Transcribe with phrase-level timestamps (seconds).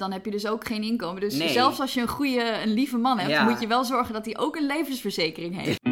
[0.00, 1.20] dan heb je dus ook geen inkomen.
[1.20, 1.48] Dus Nee.
[1.48, 3.44] zelfs als je een goede, een lieve man hebt, Ja.
[3.44, 5.78] moet je wel zorgen dat hij ook een levensverzekering heeft.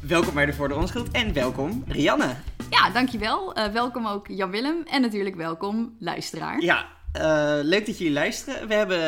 [0.00, 2.34] Welkom bij de Voor de Onschuld en welkom Rianne.
[2.70, 3.54] Ja, dankjewel.
[3.54, 6.60] Eh welkom ook Jan Willem en natuurlijk welkom luisteraar.
[6.60, 8.68] Ja, eh, leuk dat jullie luisteren.
[8.68, 8.98] We hebben,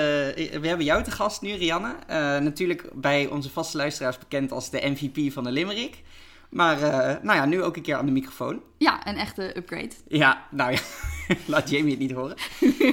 [0.60, 1.94] we hebben jou te gast nu, Rianne.
[2.06, 6.02] Eh, natuurlijk bij onze vaste luisteraars bekend als de MVP van de Limerick.
[6.50, 8.62] Maar eh, nou ja, nu ook een keer aan de microfoon.
[8.78, 9.90] Ja, een echte upgrade.
[10.08, 10.78] Ja, nou ja,
[11.46, 12.36] laat Jamie het niet horen.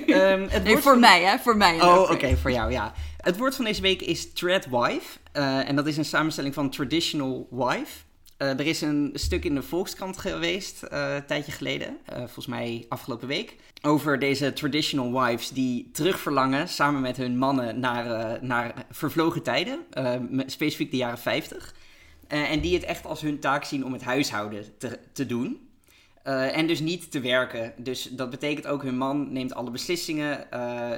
[0.07, 1.81] Ehm, het Nee, woord voor van- mij hè, voor mij.
[1.81, 2.93] Oh, oké, voor jou, ja.
[3.17, 5.17] Het woord van deze week is Treadwife.
[5.31, 8.05] Eh en dat is een samenstelling van Traditional Wife.
[8.37, 12.45] Eh, er is een stuk in de Volkskrant geweest, eh, een tijdje geleden, eh, volgens
[12.45, 18.85] mij afgelopen week, over deze traditional wives die terugverlangen samen met hun mannen naar, naar
[18.91, 19.79] vervlogen tijden,
[20.45, 21.75] specifiek de jaren 50.
[22.27, 25.61] Eh, en die het echt als hun taak zien om het huishouden te, te doen.
[26.23, 27.73] En dus niet te werken.
[27.77, 30.47] Dus dat betekent ook hun man neemt alle beslissingen.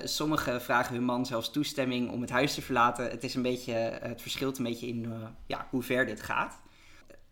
[0.04, 3.10] Sommigen vragen hun man zelfs toestemming om het huis te verlaten.
[3.10, 5.14] Het is een beetje, het verschilt een beetje in
[5.46, 6.60] ja, hoe ver dit gaat.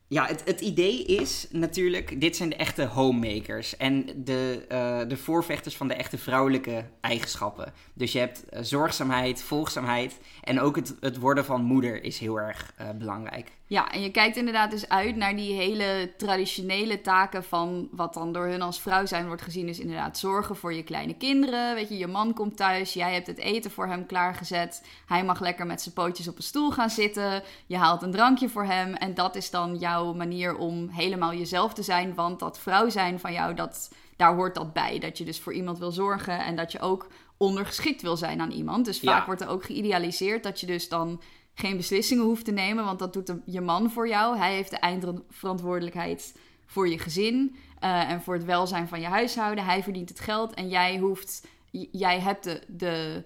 [0.09, 5.17] Ja, het, het idee is natuurlijk, dit zijn de echte homemakers en de, eh, de
[5.17, 7.73] voorvechters van de echte vrouwelijke eigenschappen.
[7.93, 12.39] Dus je hebt eh, zorgzaamheid, volgzaamheid en ook het, het worden van moeder is heel
[12.39, 13.51] erg eh, belangrijk.
[13.69, 18.33] Ja, en je kijkt inderdaad dus uit naar die hele traditionele taken van wat dan
[18.33, 21.75] door hun als vrouw zijn wordt gezien, is inderdaad zorgen voor je kleine kinderen.
[21.75, 24.87] Weet je, je man komt thuis, jij hebt het eten voor hem klaargezet.
[25.05, 27.43] Hij mag lekker met zijn pootjes op een stoel gaan zitten.
[27.65, 28.93] Je haalt een drankje voor hem.
[28.93, 32.15] En dat is dan jouw manier om helemaal jezelf te zijn.
[32.15, 34.99] Want dat vrouw zijn van jou, dat, daar hoort dat bij.
[34.99, 37.07] Dat je dus voor iemand wil zorgen en dat je ook
[37.37, 38.85] ondergeschikt wil zijn aan iemand.
[38.85, 39.25] Dus vaak Ja.
[39.25, 41.21] wordt er ook geïdealiseerd dat je dus dan
[41.59, 44.37] geen beslissingen hoeft te nemen, want dat doet je man voor jou.
[44.37, 49.65] Hij heeft de eindverantwoordelijkheid voor je gezin eh, en voor het welzijn van je huishouden.
[49.65, 51.47] Hij verdient het geld en jij hoeft,
[51.91, 53.23] jij hebt de, de,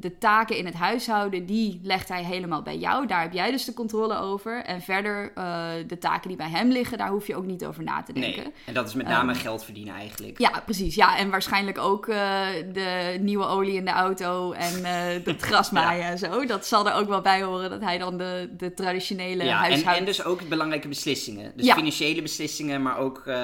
[0.00, 3.06] de taken in het huishouden, die legt hij helemaal bij jou.
[3.06, 4.64] Daar heb jij dus de controle over.
[4.64, 7.82] En verder eh, de taken die bij hem liggen, daar hoef je ook niet over
[7.82, 8.42] na te denken.
[8.42, 10.38] Nee, en dat is met name geld verdienen eigenlijk.
[10.38, 10.94] Ja, precies.
[10.94, 15.70] Ja, en waarschijnlijk ook eh, de nieuwe olie in de auto en eh het gras
[15.70, 16.46] maaien en zo.
[16.46, 19.56] Dat zal er ook wel bij horen dat hij dan de, de traditionele Ja, en,
[19.56, 19.98] huishouden...
[19.98, 21.52] en dus ook belangrijke beslissingen.
[21.56, 21.74] Dus Ja.
[21.74, 23.34] financiële beslissingen, maar ook eh,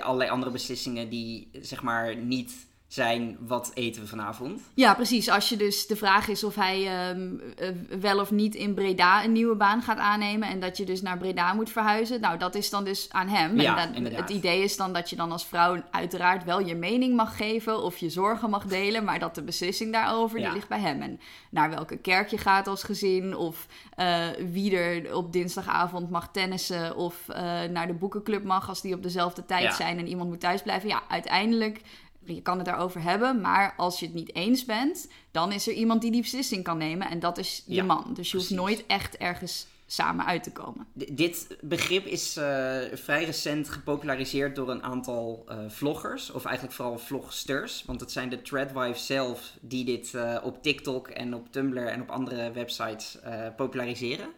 [0.00, 2.52] allerlei andere beslissingen die zeg maar niet
[2.94, 4.60] zijn wat eten we vanavond.
[4.74, 5.28] Ja, precies.
[5.28, 7.68] Als je dus de vraag is of hij ehm, eh,
[8.00, 11.18] wel of niet in Breda een nieuwe baan gaat aannemen en dat je dus naar
[11.18, 12.20] Breda moet verhuizen.
[12.20, 13.60] Nou, dat is dan dus aan hem.
[13.60, 14.20] Ja, en dat- inderdaad.
[14.20, 17.82] het idee is dan dat je dan als vrouw uiteraard wel je mening mag geven
[17.82, 20.44] of je zorgen mag delen, maar dat de beslissing daarover Ja.
[20.44, 21.02] die ligt bij hem.
[21.02, 26.28] En naar welke kerk je gaat als gezin of eh, wie er op dinsdagavond mag
[26.32, 29.72] tennissen of eh, naar de boekenclub mag als die op dezelfde tijd Ja.
[29.74, 30.88] zijn en iemand moet thuisblijven.
[30.88, 31.80] Ja, uiteindelijk
[32.26, 35.74] je kan het daarover hebben, maar als je het niet eens bent, dan is er
[35.74, 38.14] iemand die die beslissing kan nemen en dat is je Ja, man.
[38.14, 38.64] Dus je hoeft precies.
[38.66, 40.86] nooit echt ergens samen uit te komen.
[40.98, 42.44] D- dit begrip is eh,
[42.92, 47.82] vrij recent gepopulariseerd door een aantal eh, vloggers, of eigenlijk vooral vlogsters.
[47.86, 52.00] Want het zijn de Treadwives zelf die dit eh, op TikTok en op Tumblr en
[52.02, 53.18] op andere websites
[53.56, 54.28] populariseren.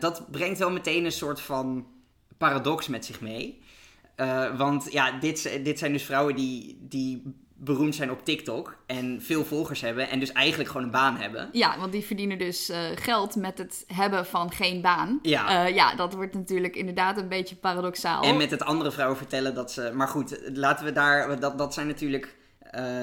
[0.00, 1.86] Dat brengt wel meteen een soort van
[2.38, 3.62] paradox met zich mee.
[4.18, 7.22] Eh, want ja, dit, dit zijn dus vrouwen die, die
[7.54, 11.48] beroemd zijn op TikTok en veel volgers hebben en dus eigenlijk gewoon een baan hebben.
[11.52, 15.18] Ja, want die verdienen dus eh, geld met het hebben van geen baan.
[15.22, 15.66] Ja.
[15.66, 18.22] Eh, ja, dat wordt natuurlijk inderdaad een beetje paradoxaal.
[18.22, 19.90] En met het andere vrouwen vertellen dat ze.
[19.94, 21.40] Maar goed, laten we daar.
[21.40, 22.36] Dat, dat zijn natuurlijk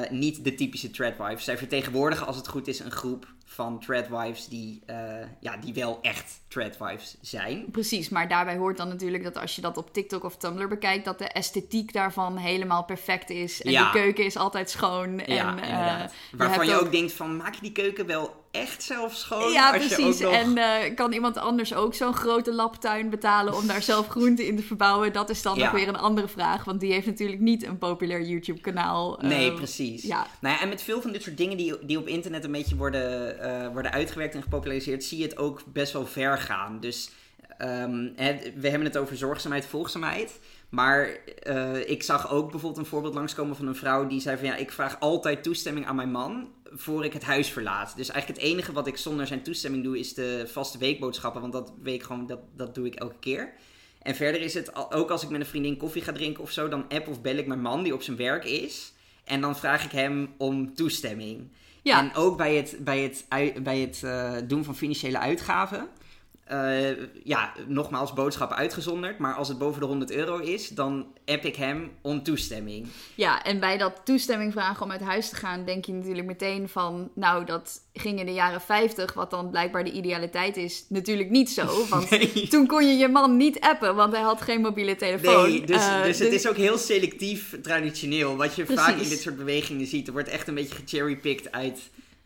[0.09, 1.43] niet de typische Treadwives.
[1.43, 4.95] Zij vertegenwoordigen, als het goed is, een groep van Treadwives die, eh,
[5.39, 7.65] ja, die wel echt Treadwives zijn.
[7.71, 11.05] Precies, maar daarbij hoort dan natuurlijk dat als je dat op TikTok of Tumblr bekijkt,
[11.05, 13.61] dat de esthetiek daarvan helemaal perfect is.
[13.61, 13.91] En Ja.
[13.91, 15.21] de keuken is altijd schoon.
[15.25, 18.83] Ja, en, eh, Waarvan je ook- ook denkt van, maak je die keuken wel echt
[18.83, 19.51] zelf schoon?
[19.51, 20.23] Ja, Als je precies.
[20.25, 24.07] ook nog- En eh, kan iemand anders ook zo'n grote laptuin betalen om daar zelf
[24.07, 25.13] groenten in te verbouwen?
[25.13, 25.63] Dat is dan Ja.
[25.63, 29.19] nog weer een andere vraag, want die heeft natuurlijk niet een populair YouTube-kanaal.
[29.21, 30.03] Nee, Eh, precies.
[30.03, 30.27] ja.
[30.39, 32.75] Nou ja, en met veel van dit soort dingen die, die op internet een beetje
[32.75, 36.79] worden, eh, worden uitgewerkt en gepopulariseerd, zie je het ook best wel ver gaan.
[36.79, 37.09] Dus
[37.57, 38.07] ehm,
[38.55, 40.39] we hebben het over zorgzaamheid, volgzaamheid.
[40.69, 41.09] Maar
[41.43, 44.55] eh, ik zag ook bijvoorbeeld een voorbeeld langskomen van een vrouw die zei van ja,
[44.55, 47.95] ik vraag altijd toestemming aan mijn man voor ik het huis verlaat.
[47.95, 51.53] Dus eigenlijk het enige wat ik zonder zijn toestemming doe is de vaste weekboodschappen, want
[51.53, 53.53] dat weet ik gewoon, dat, dat doe ik elke keer.
[54.01, 56.67] En verder is het ook als ik met een vriendin koffie ga drinken of zo,
[56.67, 58.93] dan app of bel ik mijn man die op zijn werk is.
[59.23, 61.49] En dan vraag ik hem om toestemming.
[61.81, 61.99] Ja.
[61.99, 63.25] En ook bij het, bij het,
[63.63, 65.87] bij het eh, doen van financiële uitgaven.
[66.45, 66.87] Eh,
[67.23, 69.17] ja, nogmaals, boodschappen uitgezonderd.
[69.19, 72.87] Maar als het boven de 100 euro is, dan app ik hem om toestemming.
[73.15, 76.69] Ja, en bij dat toestemming vragen om uit huis te gaan, denk je natuurlijk meteen
[76.69, 81.29] van, nou, dat ging in de jaren 50, wat dan blijkbaar de idealiteit is, natuurlijk
[81.29, 81.65] niet zo.
[81.89, 82.47] Want Nee.
[82.47, 85.49] toen kon je je man niet appen, want hij had geen mobiele telefoon.
[85.49, 88.35] Nee, dus, Eh, dus het is ook heel selectief traditioneel.
[88.35, 90.07] Wat je vaak in dit soort bewegingen ziet.
[90.07, 91.79] Er wordt echt een beetje gecherrypicked uit,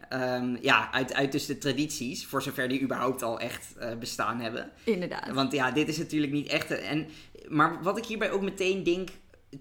[0.10, 2.26] ehm, ja, uit, uit dus de tradities.
[2.26, 4.72] Voor zover die überhaupt al echt eh, bestaan hebben.
[4.84, 5.32] Inderdaad.
[5.34, 6.72] Want ja, dit is natuurlijk niet echt.
[6.72, 7.08] En,
[7.48, 9.10] maar wat ik hierbij ook meteen denk.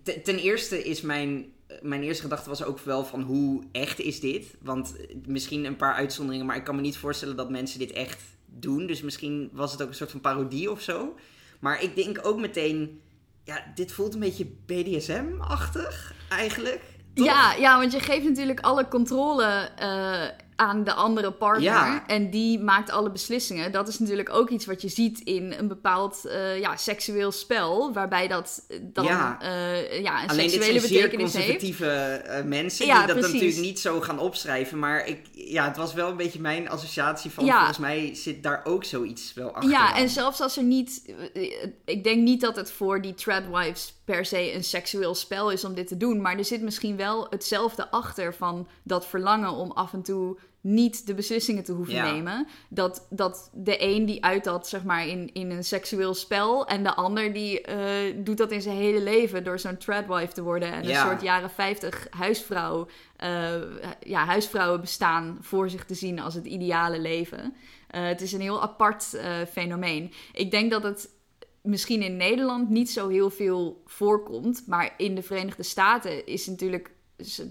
[0.03, 1.47] te- ten eerste is mijn,
[1.83, 4.55] mijn eerste gedachte was ook wel van hoe echt is dit?
[4.63, 7.93] Want eh, misschien een paar uitzonderingen, maar ik kan me niet voorstellen dat mensen dit
[7.93, 8.87] echt doen.
[8.87, 11.15] Dus misschien was het ook een soort van parodie of zo.
[11.61, 13.01] Maar ik denk ook meteen.
[13.45, 16.81] Ja, dit voelt een beetje BDSM-achtig eigenlijk.
[17.19, 17.27] Toch?
[17.27, 21.63] Ja, ja, want je geeft natuurlijk alle controle eh, aan de andere partner.
[21.63, 22.07] Ja.
[22.07, 23.73] En die maakt alle beslissingen.
[23.73, 27.93] Dat is natuurlijk ook iets wat je ziet in een bepaald eh, ja, seksueel spel.
[27.93, 29.39] Waarbij dat eh, dan Ja.
[29.41, 31.47] eh, ja, een Alleen dit seksuele zijn zeer betekenis heeft.
[31.47, 33.33] conservatieve mensen Ja, die dat precies.
[33.33, 34.79] natuurlijk niet zo gaan opschrijven.
[34.79, 37.57] Maar ik, ja, het was wel een beetje mijn associatie van Ja.
[37.57, 39.71] volgens mij zit daar ook zoiets wel achter.
[39.71, 41.15] Ja, en zelfs als er niet.
[41.85, 45.75] Ik denk niet dat het voor die tradwives per se een seksueel spel is om
[45.75, 46.21] dit te doen.
[46.21, 51.07] Maar er zit misschien wel hetzelfde achter van dat verlangen om af en toe niet
[51.07, 52.13] de beslissingen te hoeven Ja.
[52.13, 52.47] nemen.
[52.69, 56.67] Dat, dat de een die uit dat zeg maar in, in een seksueel spel.
[56.67, 60.43] En de ander die eh, doet dat in zijn hele leven door zo'n tradwife te
[60.43, 60.73] worden.
[60.73, 61.01] En Ja.
[61.03, 62.87] een soort jaren 50 huisvrouw.
[63.17, 63.55] eh
[64.01, 67.55] ja, huisvrouwen bestaan voor zich te zien als het ideale leven.
[67.89, 69.21] Eh, het is een heel apart
[69.53, 70.13] fenomeen.
[70.33, 71.09] Ik denk dat het
[71.63, 74.63] misschien in Nederland niet zo heel veel voorkomt.
[74.67, 76.91] Maar in de Verenigde Staten is natuurlijk,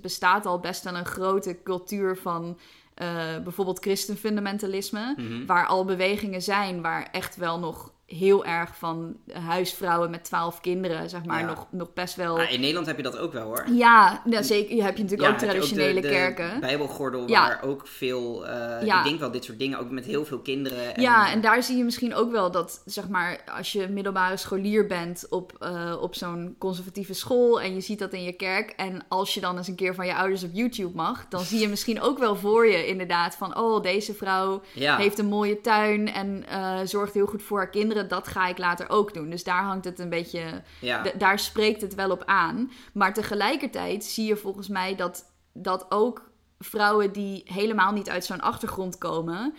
[0.02, 2.58] bestaat al best wel een grote cultuur van
[2.98, 5.14] eh, bijvoorbeeld christenfundamentalisme.
[5.18, 5.46] Mhm.
[5.46, 11.10] Waar al bewegingen zijn waar echt wel nog heel erg van huisvrouwen met twaalf kinderen,
[11.10, 11.46] zeg maar, Ja.
[11.46, 12.40] nog, nog best wel.
[12.40, 13.66] Ah, in Nederland heb je dat ook wel hoor.
[13.72, 14.76] Ja, ja, zeker.
[14.76, 16.60] Je hebt je natuurlijk Ja, ook traditionele de, de kerken.
[16.60, 20.40] Bijbelgordel, waar ook veel, eh, ik denk wel dit soort dingen, ook met heel veel
[20.40, 20.96] kinderen.
[20.96, 24.38] En, Ja, en daar zie je misschien ook wel dat, zeg maar, als je middelbare
[24.38, 28.70] scholier bent op, eh, op zo'n conservatieve school en je ziet dat in je kerk
[28.70, 31.60] en als je dan eens een keer van je ouders op YouTube mag, dan zie
[31.60, 36.14] je misschien ook wel voor je inderdaad van, oh, deze vrouw heeft een mooie tuin
[36.14, 39.30] en eh, zorgt heel goed voor haar kinderen, dat ga ik later ook doen.
[39.30, 41.04] Dus daar hangt het een beetje, ja.
[41.18, 42.72] daar spreekt het wel op aan.
[42.94, 48.42] Maar tegelijkertijd zie je volgens mij dat, dat ook vrouwen die helemaal niet uit zo'n
[48.42, 49.54] achtergrond komen,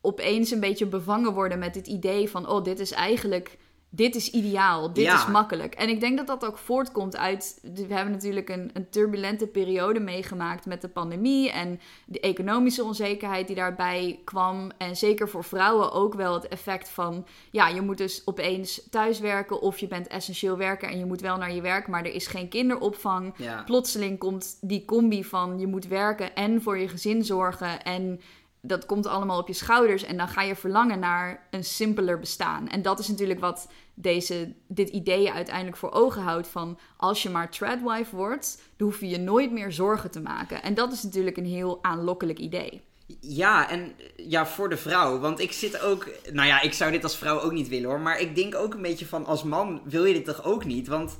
[0.00, 3.58] opeens een beetje bevangen worden met het idee van: oh, dit is eigenlijk.
[3.94, 5.14] Dit is ideaal, dit Ja.
[5.14, 5.74] is makkelijk.
[5.74, 7.58] En ik denk dat dat ook voortkomt uit.
[7.62, 11.50] We hebben natuurlijk een, een turbulente periode meegemaakt met de pandemie.
[11.50, 14.70] En de economische onzekerheid die daarbij kwam.
[14.78, 17.26] En zeker voor vrouwen ook wel het effect van.
[17.50, 19.60] Ja, je moet dus opeens thuiswerken.
[19.60, 21.88] Of je bent essentieel werker en je moet wel naar je werk.
[21.88, 23.62] Maar er is geen kinderopvang ja.
[23.62, 28.20] plotseling komt die combi van je moet werken en voor je gezin zorgen en
[28.64, 32.68] dat komt allemaal op je schouders en dan ga je verlangen naar een simpeler bestaan.
[32.68, 37.30] En dat is natuurlijk wat deze, dit idee uiteindelijk voor ogen houdt van als je
[37.30, 40.62] maar tradwife wordt, dan hoef je je nooit meer zorgen te maken.
[40.62, 42.82] En dat is natuurlijk een heel aanlokkelijk idee.
[43.20, 45.18] Ja, en ja, voor de vrouw.
[45.18, 46.08] Want ik zit ook.
[46.32, 48.00] Nou ja, ik zou dit als vrouw ook niet willen hoor.
[48.00, 50.88] Maar ik denk ook een beetje van als man wil je dit toch ook niet?
[50.88, 51.18] Want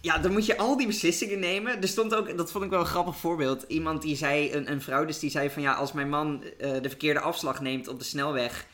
[0.00, 1.82] ja, dan moet je al die beslissingen nemen.
[1.82, 3.64] Er stond ook, dat vond ik wel een grappig voorbeeld.
[3.68, 6.70] Iemand die zei, een, een vrouw dus die zei van ja, als mijn man eh,
[6.82, 8.66] de verkeerde afslag neemt op de snelweg.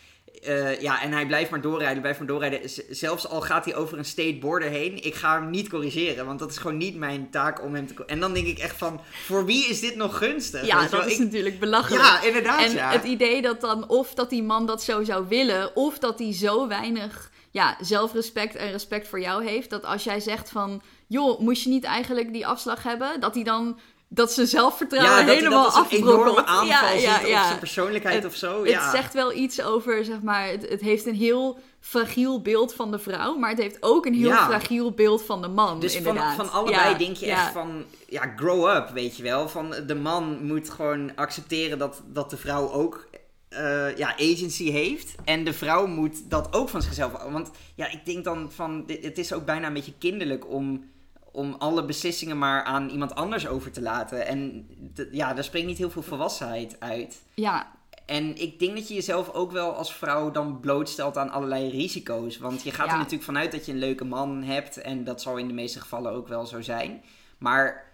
[0.43, 2.71] Eh, ja, en hij blijft maar doorrijden, blijft maar doorrijden.
[2.71, 6.27] Z- zelfs al gaat hij over een state border heen, ik ga hem niet corrigeren.
[6.27, 8.05] Want dat is gewoon niet mijn taak om hem te.
[8.07, 10.67] En dan denk ik echt van, voor wie is dit nog gunstig?
[10.67, 12.03] Ja, dat is natuurlijk belachelijk.
[12.03, 12.65] ja inderdaad.
[12.65, 12.91] En ja.
[12.91, 16.33] het idee dat dan of dat die man dat zo zou willen, of dat hij
[16.33, 21.41] zo weinig ja, zelfrespect en respect voor jou heeft, dat als jij zegt van, joh,
[21.41, 23.79] moest je niet eigenlijk die afslag hebben, dat hij dan
[24.15, 28.35] dat zijn zelfvertrouwen ja, helemaal dat een enorme aanval ja, op zijn persoonlijkheid Het- of
[28.35, 28.65] zo.
[28.65, 32.91] Het zegt wel iets over, zeg maar, het, het heeft een heel fragiel beeld van
[32.91, 36.07] de vrouw, maar het heeft ook een heel fragiel beeld van de man, dus van,
[36.07, 36.35] inderdaad.
[36.37, 39.49] van allebei denk je echt van, ja, grow up, weet je wel.
[39.49, 43.07] Van de man moet gewoon accepteren dat, dat de vrouw ook
[43.49, 45.15] eh, ja, agency heeft.
[45.25, 47.13] En de vrouw moet dat ook van zichzelf.
[47.31, 50.85] Want ja, ik denk dan van, het is ook bijna een beetje kinderlijk om,
[51.35, 54.27] om alle beslissingen maar aan iemand anders over te laten.
[54.27, 54.67] En
[55.13, 57.23] ja, daar springt niet heel veel volwassenheid uit.
[57.35, 57.73] Ja,
[58.07, 62.39] En ik denk dat je jezelf ook wel als vrouw dan blootstelt aan allerlei risico's.
[62.39, 62.93] Want je gaat Ja.
[62.93, 64.77] er natuurlijk vanuit dat je een leuke man hebt.
[64.77, 67.03] En dat zal in de meeste gevallen ook wel zo zijn.
[67.39, 67.93] Maar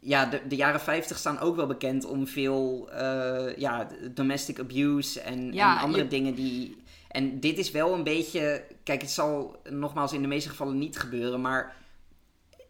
[0.00, 5.20] ja, de, de jaren 50 staan ook wel bekend om veel eh, ja, domestic abuse
[5.20, 6.76] en, Ja, en andere je- dingen die.
[7.08, 8.64] En dit is wel een beetje.
[8.82, 11.76] Kijk, het zal nogmaals in de meeste gevallen niet gebeuren, maar.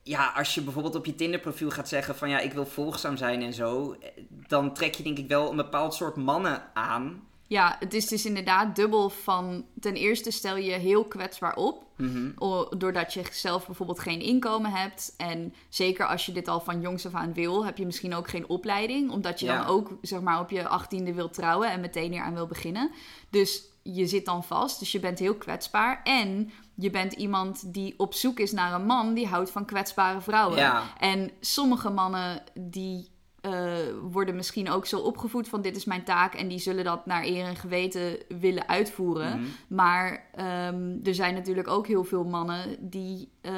[0.08, 3.42] Ja, als je bijvoorbeeld op je Tinder-profiel gaat zeggen van ja, ik wil volgzaam zijn
[3.42, 3.96] en zo,
[4.28, 7.22] dan trek je denk ik wel een bepaald soort mannen aan.
[7.46, 9.64] Ja, het is dus inderdaad dubbel van...
[9.80, 11.84] Ten eerste stel je heel kwetsbaar op.
[11.96, 12.30] Mhm.
[12.78, 15.14] Doordat je zelf bijvoorbeeld geen inkomen hebt.
[15.16, 17.64] En zeker als je dit al van jongs af aan wil...
[17.64, 19.10] heb je misschien ook geen opleiding.
[19.10, 19.58] Omdat je Ja.
[19.58, 21.70] dan ook zeg maar, op je achttiende wilt trouwen...
[21.70, 22.90] en meteen hier aan wil beginnen.
[23.30, 23.62] Dus
[23.94, 24.78] je zit dan vast.
[24.78, 26.00] Dus je bent heel kwetsbaar.
[26.04, 29.14] En je bent iemand die op zoek is naar een man...
[29.14, 30.58] die houdt van kwetsbare vrouwen.
[30.58, 30.82] Ja.
[30.98, 33.08] En sommige mannen die
[33.40, 37.06] eh, worden misschien ook zo opgevoed van dit is mijn taak en die zullen dat
[37.06, 39.40] naar eer en geweten willen uitvoeren.
[39.40, 39.48] Mhm.
[39.68, 43.52] Maar ehm, er zijn natuurlijk ook heel veel mannen die, eh,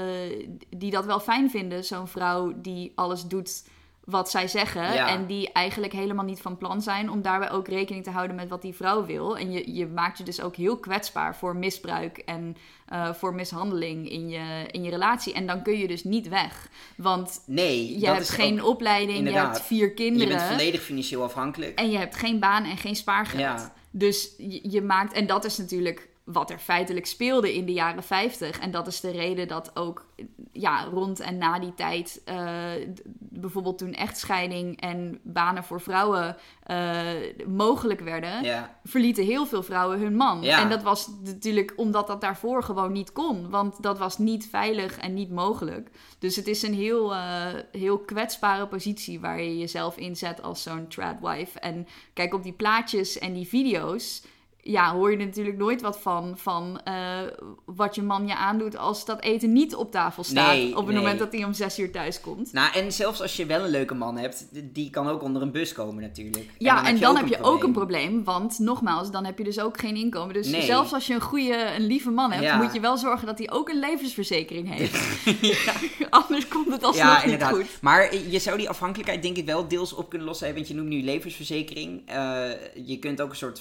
[0.76, 1.84] die dat wel fijn vinden.
[1.84, 3.64] Zo'n vrouw die alles doet
[4.10, 4.92] wat zij zeggen.
[4.92, 5.08] Ja.
[5.08, 8.48] En die eigenlijk helemaal niet van plan zijn om daarbij ook rekening te houden met
[8.48, 9.38] wat die vrouw wil.
[9.38, 14.10] En je, je maakt je dus ook heel kwetsbaar voor misbruik en eh, voor mishandeling
[14.10, 15.32] in je, in je relatie.
[15.32, 16.68] En dan kun je dus niet weg.
[16.96, 20.36] Want Nee, je dat hebt is geen ook- opleiding, je hebt vier Je kinderen.
[20.36, 21.78] bent volledig financieel afhankelijk.
[21.78, 23.40] En je hebt geen baan en geen spaargeld.
[23.40, 23.72] Ja.
[23.90, 28.02] Dus je, je maakt, en dat is natuurlijk wat er feitelijk speelde in de jaren
[28.02, 28.58] 50.
[28.58, 30.06] En dat is de reden dat ook
[30.52, 32.70] ja, rond en na die tijd, eh,
[33.18, 37.00] bijvoorbeeld toen echtscheiding en banen voor vrouwen eh,
[37.46, 38.78] mogelijk werden, Ja.
[38.84, 40.42] verlieten heel veel vrouwen hun man.
[40.42, 40.60] Ja.
[40.60, 43.50] En dat was natuurlijk omdat dat daarvoor gewoon niet kon.
[43.50, 45.90] Want dat was niet veilig en niet mogelijk.
[46.18, 50.88] Dus het is een heel, eh, heel kwetsbare positie waar je jezelf inzet als zo'n
[50.88, 51.58] tradwife.
[51.60, 54.22] En kijk, op die plaatjes en die video's...
[54.62, 57.18] Ja, hoor je er natuurlijk nooit wat van, van eh,
[57.64, 60.46] wat je man je aandoet als dat eten niet op tafel staat.
[60.54, 60.96] Nee, op het nee.
[60.96, 62.52] moment dat hij om zes uur thuis komt.
[62.52, 65.50] Nou, en zelfs als je wel een leuke man hebt, die kan ook onder een
[65.52, 66.46] bus komen natuurlijk.
[66.58, 68.24] Ja, en dan heb je ook een probleem.
[68.24, 70.34] Want nogmaals, dan heb je dus ook geen inkomen.
[70.34, 70.62] Dus Nee.
[70.62, 72.56] zelfs als je een goede, een lieve man hebt, Ja.
[72.56, 74.98] moet je wel zorgen dat hij ook een levensverzekering heeft.
[76.10, 77.54] Anders komt het alsnog Ja, niet inderdaad.
[77.54, 77.78] goed.
[77.80, 80.54] Maar je zou die afhankelijkheid denk ik wel deels op kunnen lossen.
[80.54, 82.02] Want je noemt nu levensverzekering.
[82.06, 82.48] Eh,
[82.84, 83.58] je kunt ook een soort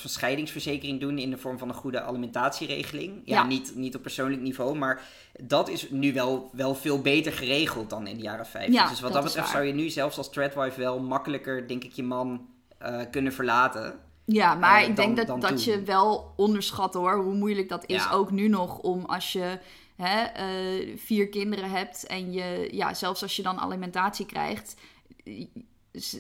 [0.98, 3.22] doen in de vorm van een goede alimentatieregeling.
[3.26, 3.46] Ja, Ja.
[3.48, 5.02] Niet, niet op persoonlijk niveau, maar
[5.42, 8.74] dat is nu wel, wel veel beter geregeld dan in de jaren 50.
[8.74, 11.84] Ja, dus wat dat dat betreft zou je nu zelfs als tradwife wel makkelijker, denk
[11.84, 14.00] ik, je man eh, kunnen verlaten.
[14.26, 15.60] Ja, maar Eh, ik denk dat, dat toen.
[15.74, 18.04] je wel onderschat hoor, hoe moeilijk dat is.
[18.04, 18.12] Ja.
[18.12, 19.60] Ook nu nog om als je
[19.96, 24.76] hè, eh, vier kinderen hebt en je, ja, zelfs als je dan alimentatie krijgt.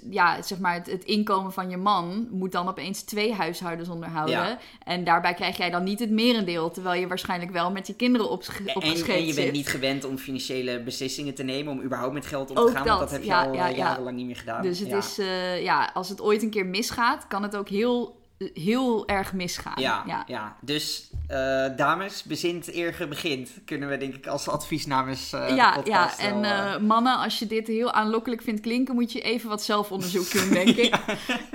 [0.09, 4.35] Ja, zeg maar, het, het inkomen van je man moet dan opeens twee huishoudens onderhouden.
[4.35, 4.59] Ja.
[4.83, 8.27] En daarbij krijg jij dan niet het merendeel, terwijl je waarschijnlijk wel met je kinderen
[8.27, 9.51] En, opgeschreven en je bent zit.
[9.51, 12.85] niet gewend om financiële beslissingen te nemen, om überhaupt met geld om Ook te gaan.
[12.87, 13.85] want dat, heb je ja, al ja, eh, ja.
[13.85, 14.61] jarenlang niet meer gedaan.
[14.61, 18.18] Dus het is, eh, ja, als het ooit een keer misgaat, kan het ook heel,
[18.53, 19.81] heel erg misgaan.
[19.81, 20.23] Ja, ja.
[20.27, 20.57] ja.
[20.61, 23.49] dus eh, dames, bezint eer begint.
[23.65, 26.77] Kunnen we denk ik als advies namens eh ja, de podcast ja, en wel, eh,
[26.79, 30.75] mannen, als je dit heel aanlokkelijk vindt klinken, moet je even wat zelfonderzoek doen, denk
[30.75, 30.99] ik.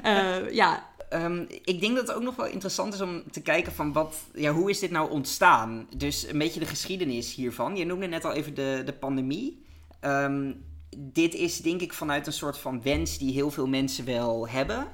[0.03, 0.41] ja.
[0.63, 3.93] ja, ehm, ik denk dat het ook nog wel interessant is om te kijken van
[3.93, 5.87] wat, ja, hoe is dit nou ontstaan?
[5.97, 7.77] Dus een beetje de geschiedenis hiervan.
[7.77, 9.65] Je noemde net al even de, de pandemie.
[10.01, 10.53] Ehm,
[10.99, 14.87] dit is denk ik vanuit een soort van wens die heel veel mensen wel hebben.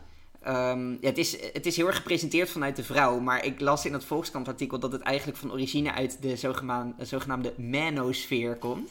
[0.42, 3.84] Ehm, ja, het, is, het is heel erg gepresenteerd vanuit de vrouw, maar ik las
[3.84, 8.90] in het Volkskrant-artikel dat het eigenlijk van origine uit de zogenaamde, zogenaamde manosfeer komt.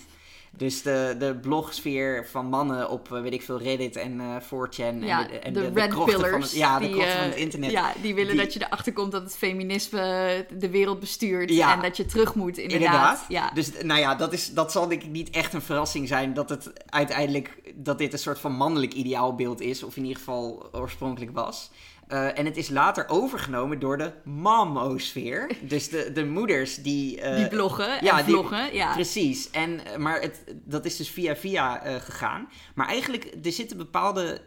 [0.57, 4.99] Dus de, de blogsfeer van mannen op, eh, weet ik veel, Reddit en eh 4chan.
[4.99, 6.31] ja, en de, en de, red krochten pillars.
[6.31, 7.71] Van het, ja, de krochten van eh, het internet.
[7.71, 11.49] Ja, die willen Die- dat je erachter komt dat het feminisme de wereld bestuurt.
[11.49, 11.73] Ja.
[11.75, 12.85] En dat je terug moet, inderdaad.
[12.85, 13.25] Inderdaad.
[13.27, 13.51] Ja.
[13.53, 16.49] Dus nou ja, dat, is, dat zal denk ik niet echt een verrassing zijn dat
[16.49, 21.31] het uiteindelijk dat dit een soort van mannelijk ideaalbeeld is, of in ieder geval oorspronkelijk
[21.33, 21.69] was.
[22.09, 25.51] Eh, en het is later overgenomen door de mamosfeer.
[25.61, 27.21] Dus de, de moeders die...
[27.21, 28.73] eh, die bloggen ja, en die-.
[28.73, 28.93] Ja.
[28.93, 29.49] Precies.
[29.51, 32.49] En, eh, maar het, dat is dus via via gegaan.
[32.75, 34.41] Maar eigenlijk, er zitten bepaalde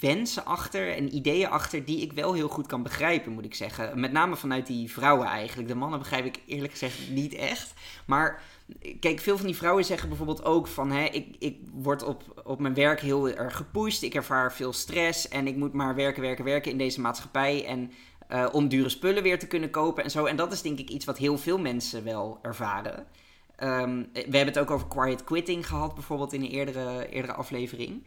[0.00, 4.00] wensen achter en ideeën achter die ik wel heel goed kan begrijpen, moet ik zeggen.
[4.00, 5.68] Met name vanuit die vrouwen eigenlijk.
[5.68, 7.72] De mannen begrijp ik eerlijk gezegd niet echt.
[8.06, 8.42] Maar
[9.00, 10.90] kijk, veel van die vrouwen zeggen bijvoorbeeld ook van...
[10.90, 14.02] Hè, ik, ik word op, op mijn werk heel erg gepusht.
[14.02, 17.66] Ik ervaar veel stress en ik moet maar werken, werken, werken in deze maatschappij.
[17.66, 17.90] En
[18.28, 20.24] eh, om dure spullen weer te kunnen kopen en zo.
[20.24, 23.06] En dat is denk ik iets wat heel veel mensen wel ervaren.
[23.56, 28.06] Ehm, we hebben het ook over quiet quitting gehad, bijvoorbeeld in een eerdere, eerdere aflevering.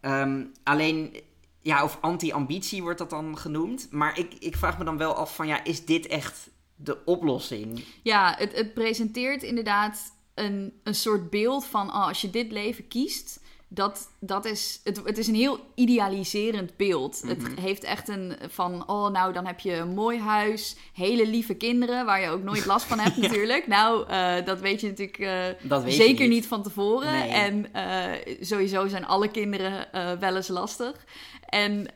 [0.00, 1.16] Ehm, alleen,
[1.60, 3.88] ja, of anti-ambitie wordt dat dan genoemd.
[3.90, 7.84] Maar ik, ik vraag me dan wel af van, ja, is dit echt de oplossing?
[8.02, 12.88] Ja, het, het presenteert inderdaad een, een soort beeld van oh, als je dit leven
[12.88, 17.22] kiest, dat, dat is, het, het is een heel idealiserend beeld.
[17.22, 17.28] Mhm.
[17.28, 21.54] Het heeft echt een van, oh nou dan heb je een mooi huis, hele lieve
[21.54, 23.66] kinderen, waar je ook nooit last van hebt natuurlijk.
[23.66, 26.34] Nou, eh, dat weet je natuurlijk eh, Dat weet je zeker niet.
[26.34, 26.46] niet.
[26.46, 27.12] van tevoren.
[27.12, 27.30] Nee.
[27.30, 29.88] En eh, sowieso zijn alle kinderen
[30.20, 31.04] wel eens lastig.
[31.46, 31.90] En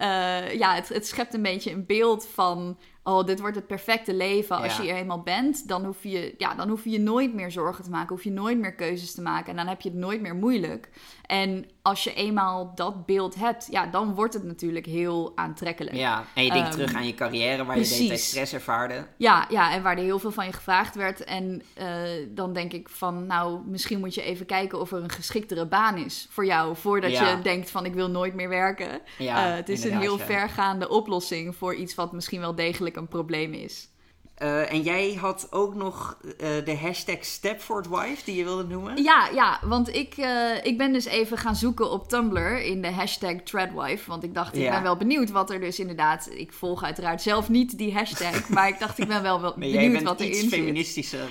[0.59, 2.79] ja, het, het schept een beetje een beeld van...
[3.03, 4.57] Oh, dit wordt het perfecte leven.
[4.57, 4.83] Als Ja.
[4.83, 7.85] je er eenmaal bent, dan hoef, je, ja, dan hoef je je nooit meer zorgen
[7.85, 8.15] te maken.
[8.15, 9.51] Hoef je nooit meer keuzes te maken.
[9.51, 10.89] En dan heb je het nooit meer moeilijk.
[11.27, 15.97] En als je eenmaal dat beeld hebt, ja, dan wordt het natuurlijk heel aantrekkelijk.
[15.97, 18.29] Ja, en je denkt Ehm, terug aan je carrière waar je de hele tijd precies.
[18.29, 19.07] stress ervaarde.
[19.17, 21.25] Ja, ja, en waar er heel veel van je gevraagd werd.
[21.25, 21.87] En eh,
[22.29, 25.97] dan denk ik van, nou, misschien moet je even kijken of er een geschiktere baan
[25.97, 26.77] is voor jou.
[26.77, 27.29] Voordat Ja.
[27.31, 29.01] je denkt van, ik wil nooit meer werken.
[29.19, 33.09] Ja, Eh, het is een heel vergaande oplossing voor iets wat misschien wel degelijk een
[33.09, 33.89] probleem is.
[34.41, 39.03] Eh, en jij had ook nog eh, de hashtag Stepfordwife die je wilde noemen.
[39.03, 42.91] Ja, ja, want ik, eh, ik ben dus even gaan zoeken op Tumblr in de
[42.91, 44.11] hashtag Threadwife.
[44.11, 44.71] Want ik dacht, ik Ja.
[44.71, 46.29] ben wel benieuwd wat er dus inderdaad...
[46.33, 49.75] Ik volg uiteraard zelf niet die hashtag, maar ik dacht, ik ben wel, wel benieuwd
[49.75, 51.29] jij wat bent erin iets feministischer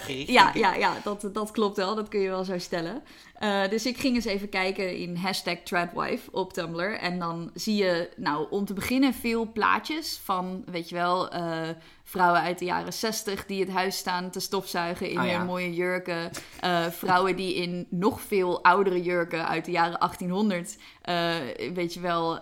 [0.00, 0.28] gericht.
[0.28, 1.94] ja, ja, ja dat, dat klopt wel.
[1.94, 3.02] Dat kun je wel zo stellen.
[3.42, 6.98] Eh, dus ik ging eens even kijken in hashtag Threadwife op Tumblr.
[6.98, 11.68] En dan zie je, nou, om te beginnen veel plaatjes van, weet je wel, eh,
[12.04, 15.36] vrouwen uit de jaren 60 die het huis staan te stofzuigen in Ah, ja.
[15.36, 16.30] hun mooie jurken.
[16.60, 21.34] Eh, vrouwen die in nog veel oudere jurken uit de jaren 1800, eh,
[21.74, 22.38] weet je wel,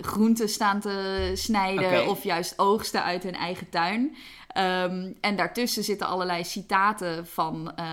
[0.00, 4.16] groenten staan te snijden of juist oogsten uit hun eigen tuin.
[4.56, 7.86] Ehm, en daartussen zitten allerlei citaten van eh,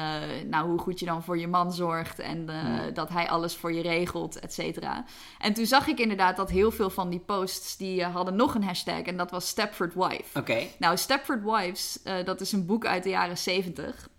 [0.45, 3.73] nou, hoe goed je dan voor je man zorgt en eh, dat hij alles voor
[3.73, 5.05] je regelt, et cetera.
[5.39, 8.55] En toen zag ik inderdaad dat heel veel van die posts die eh, hadden nog
[8.55, 10.39] een hashtag en dat was Stepford Wife.
[10.39, 14.09] Oké, Nou, Stepford Wives, dat is een boek uit de jaren 70.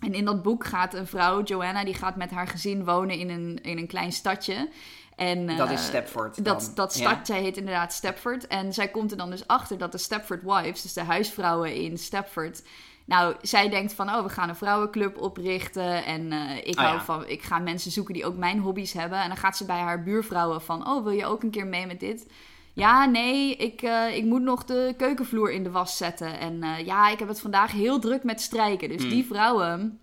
[0.00, 3.30] En in dat boek gaat een vrouw, Joanna, die gaat met haar gezin wonen in
[3.30, 4.68] een, in een klein stadje.
[5.16, 6.34] En, dat eh, is Stepford.
[6.34, 6.44] dan.
[6.44, 7.10] dat, dat Ja.
[7.10, 8.46] stadje heet inderdaad Stepford.
[8.46, 11.98] En zij komt er dan dus achter dat de Stepford Wives, dus de huisvrouwen in
[11.98, 12.62] Stepford...
[13.06, 16.04] Nou, zij denkt van, oh, we gaan een vrouwenclub oprichten.
[16.04, 17.04] En eh, ik, Oh, hou ja.
[17.04, 19.18] van, ik ga mensen zoeken die ook mijn hobby's hebben.
[19.18, 21.86] En dan gaat ze bij haar buurvrouwen van, oh, wil je ook een keer mee
[21.86, 22.26] met dit?
[22.72, 26.38] Ja, nee, ik, eh, ik moet nog de keukenvloer in de was zetten.
[26.38, 28.88] En ja, ik heb het vandaag heel druk met strijken.
[28.88, 29.10] Dus Hmm.
[29.10, 29.98] die vrouwen,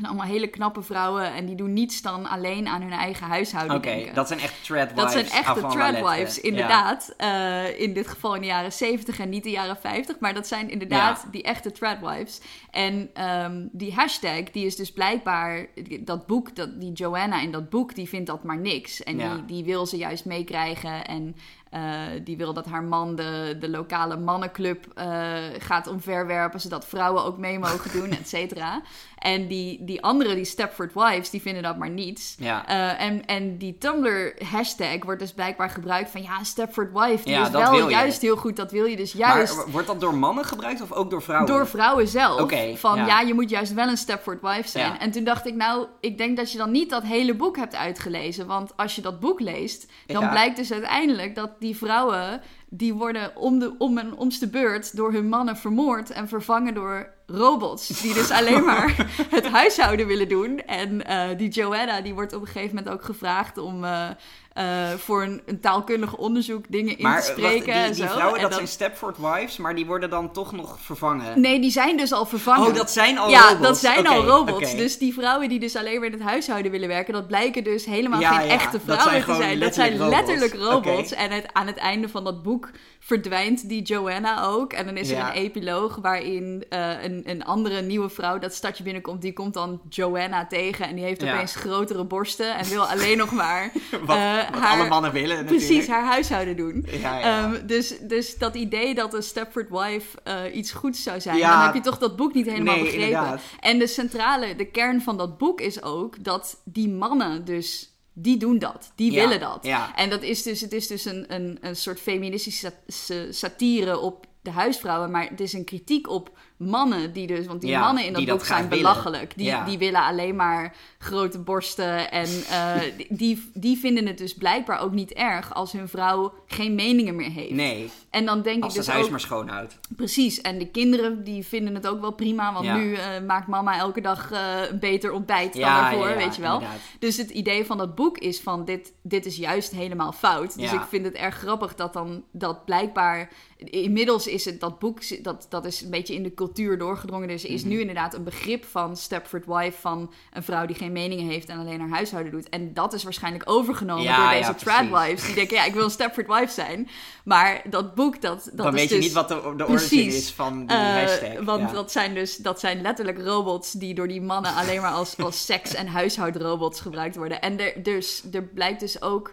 [0.00, 1.34] zijn allemaal hele knappe vrouwen.
[1.34, 4.14] En die doen niets dan alleen aan hun eigen huishouden Oké, denken.
[4.14, 5.02] dat zijn echt threadwives.
[5.02, 7.14] Dat zijn echte threadwives, inderdaad.
[7.16, 10.18] Eh, in dit geval in de jaren 70 en niet de jaren 50.
[10.18, 11.30] Maar dat zijn inderdaad Ja.
[11.30, 12.40] die echte threadwives.
[12.70, 15.66] En ehm, die hashtag, die is dus blijkbaar...
[16.00, 19.02] Dat boek, dat, die Joanna in dat boek, die vindt dat maar niks.
[19.02, 19.34] En Ja.
[19.34, 21.06] die, die wil ze juist meekrijgen.
[21.06, 21.36] En
[21.76, 26.60] eh, die wil dat haar man de, de lokale mannenclub eh, gaat omverwerpen...
[26.60, 28.82] zodat vrouwen ook mee mogen doen, et cetera.
[29.18, 32.34] En die, die andere, die Stepford Wives, die vinden dat maar niets.
[32.38, 32.66] Ja.
[32.66, 37.44] Eh, en, en die Tumblr-hashtag wordt dus blijkbaar gebruikt van ja, Stepford Wife, die Ja,
[37.44, 37.90] is wel je.
[37.90, 38.56] juist heel goed.
[38.56, 41.48] Dat wil je dus juist Maar wordt dat door mannen gebruikt of ook door vrouwen?
[41.52, 42.52] door vrouwen zelf.
[42.74, 43.06] Van ja.
[43.06, 43.20] ja.
[43.20, 44.98] je moet juist wel een Stepford Wife zijn.
[44.98, 47.74] En toen dacht ik, nou, ik denk dat je dan niet dat hele boek hebt
[47.74, 48.46] uitgelezen.
[48.46, 53.36] Want als je dat boek leest, dan blijkt dus uiteindelijk dat die vrouwen, die worden
[53.36, 57.86] om, de, om en omste beurt door hun mannen vermoord en vervangen door robots.
[58.00, 60.58] Die dus alleen maar het huishouden willen doen.
[60.66, 64.08] En eh, die Joanna, die wordt op een gegeven moment ook gevraagd om eh,
[64.52, 67.64] eh, voor een, een taalkundig onderzoek dingen in te wacht, spreken.
[67.64, 68.08] die, en die zo.
[68.12, 71.40] vrouwen, En dat dan- zijn Stepford wives, maar die worden dan toch nog vervangen.
[71.40, 72.68] Nee, die zijn dus al vervangen.
[72.68, 73.60] Oh, dat zijn al ja, robots.
[73.60, 74.76] dat zijn al robots.
[74.76, 77.84] Dus die vrouwen die dus alleen maar in het huishouden willen werken, dat blijken dus
[77.84, 79.60] helemaal Ja, geen ja, echte dat vrouwen te zijn.
[79.60, 81.12] Dat zijn letterlijk letterlijk robots.
[81.12, 82.55] En het, aan het einde van dat boek
[82.98, 84.72] verdwijnt die Joanna ook.
[84.72, 85.28] En dan is er Ja.
[85.28, 89.22] een epiloog waarin eh, een, een andere nieuwe vrouw dat stadje binnenkomt.
[89.22, 91.34] Die komt dan Joanna tegen en die heeft Ja.
[91.34, 93.72] opeens grotere borsten en wil alleen nog maar
[94.06, 95.88] Wat, eh, wat haar- alle mannen willen precies natuurlijk.
[95.90, 96.86] haar huishouden doen.
[97.00, 97.20] Ja.
[97.20, 101.60] Ehm, dus, dus dat idee dat een Stepford Wife eh, iets goeds zou zijn, dan
[101.60, 103.06] heb je toch dat boek niet helemaal Nee, begrepen.
[103.06, 103.40] inderdaad.
[103.60, 108.36] En de centrale, de kern van dat boek is ook dat die mannen dus, die
[108.36, 108.92] doen dat.
[108.94, 109.58] Die Ja, willen dat.
[109.62, 109.96] ja.
[109.96, 114.26] En dat is dus, het is dus een, een, een soort feministische sat- satire op
[114.42, 118.04] de huisvrouwen, maar het is een kritiek op mannen die dus, want die Ja, mannen
[118.04, 118.78] in dat boek zijn willen.
[118.84, 119.32] belachelijk.
[119.36, 119.64] Die, Ja.
[119.64, 124.92] die willen alleen maar grote borsten en eh, die, die vinden het dus blijkbaar ook
[124.92, 127.50] niet erg als hun vrouw geen meningen meer heeft.
[127.50, 129.10] Nee, En dan denk als ik het dus huis ook...
[129.10, 129.78] maar schoon houdt.
[129.96, 132.76] Precies, en de kinderen die vinden het ook wel prima, want Ja.
[132.76, 134.40] nu eh, maakt mama elke dag eh,
[134.70, 136.54] een beter ontbijt dan daarvoor, weet je wel.
[136.54, 136.80] inderdaad.
[136.98, 140.58] Dus het idee van dat boek is van dit, dit is juist helemaal fout.
[140.58, 145.24] Dus ik vind het erg grappig dat dan dat blijkbaar inmiddels is het dat boek,
[145.24, 147.28] dat, dat is een beetje in de cultuur doorgedrongen.
[147.28, 147.70] Dus is Mhm.
[147.70, 151.58] nu inderdaad een begrip van Stepford Wife, van een vrouw die geen meningen heeft en
[151.58, 152.48] alleen haar huishouden doet.
[152.48, 155.24] En dat is waarschijnlijk overgenomen Ja, door ja, deze tradwives.
[155.26, 156.88] Die denken, ja, ik wil een Stepford Wife zijn.
[157.24, 159.04] Maar dat boek, dat, dat dan is weet je dus...
[159.04, 161.44] niet wat de, de origin is van die hashtag.
[161.44, 161.72] want ja.
[161.72, 165.44] dat zijn dus dat zijn letterlijk robots die door die mannen alleen maar als, als
[165.52, 167.40] seks- en huishoudrobots gebruikt worden.
[167.40, 169.32] En er, dus, er blijkt dus ook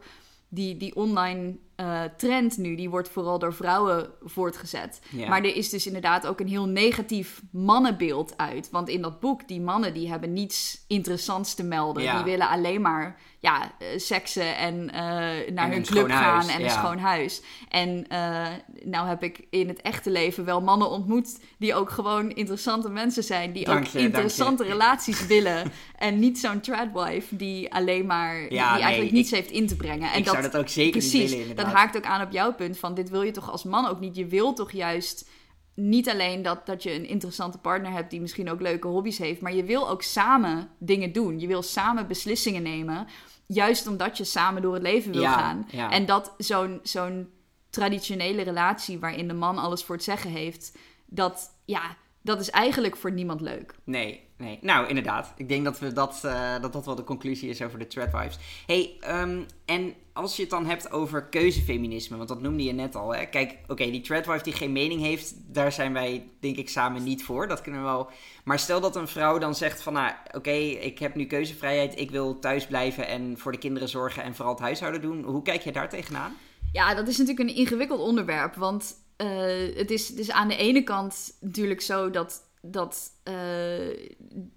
[0.49, 5.01] die, die online eh, trend nu, die wordt vooral door vrouwen voortgezet.
[5.09, 5.29] Ja.
[5.29, 8.69] Maar er is dus inderdaad ook een heel negatief mannenbeeld uit.
[8.71, 12.03] Want in dat boek, die mannen die hebben niets interessants te melden.
[12.03, 12.15] Ja.
[12.15, 16.63] Die willen alleen maar ja, eh, seksen en eh, naar hun club huis, gaan en
[16.63, 17.41] een schoon huis.
[17.69, 18.47] En eh,
[18.83, 23.23] nou heb ik in het echte leven wel mannen ontmoet die ook gewoon interessante mensen
[23.23, 23.51] zijn.
[23.51, 25.61] Die Dank ook je, interessante relaties willen.
[25.97, 30.11] En niet zo'n tradwife die alleen maar, die, eigenlijk niets heeft in te brengen.
[30.11, 32.53] En ik zou dat ook zeker precies, niet willen, dat haakt ook aan op jouw
[32.53, 34.15] punt van dit wil je toch als man ook niet.
[34.15, 35.29] Je wil toch juist
[35.75, 39.41] niet alleen dat, dat je een interessante partner hebt die misschien ook leuke hobby's heeft,
[39.41, 41.39] maar je wil ook samen dingen doen.
[41.39, 43.07] Je wil samen beslissingen nemen,
[43.45, 45.67] juist omdat je samen door het leven wil Ja, gaan.
[45.71, 45.91] ja.
[45.91, 47.29] En dat zo'n zo'n
[47.69, 51.81] traditionele relatie waarin de man alles voor het zeggen heeft, dat ja,
[52.21, 53.75] dat is eigenlijk voor niemand leuk.
[53.83, 54.59] Nee, nee.
[54.61, 55.33] Nou, inderdaad.
[55.37, 58.37] Ik denk dat we dat, eh, dat, dat wel de conclusie is over de threadwives.
[58.65, 62.95] hey, ehm, en als je het dan hebt over keuzefeminisme, want dat noemde je net
[62.95, 63.13] al.
[63.13, 63.25] Hè?
[63.25, 67.23] Kijk, oké, die threadwife die geen mening heeft, daar zijn wij denk ik samen niet
[67.23, 67.47] voor.
[67.47, 68.09] Dat kunnen we wel.
[68.43, 72.11] Maar stel dat een vrouw dan zegt van, nou, oké, ik heb nu keuzevrijheid, ik
[72.11, 75.23] wil thuis blijven en voor de kinderen zorgen en vooral het huishouden doen.
[75.23, 76.35] Hoe kijk je daar tegenaan?
[76.71, 78.55] Ja, dat is natuurlijk een ingewikkeld onderwerp.
[78.55, 83.33] Want eh, het, is, het is aan de ene kant natuurlijk zo dat, dat eh,